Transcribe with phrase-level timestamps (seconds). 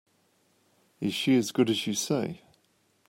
[0.99, 2.41] Is she as good as you say?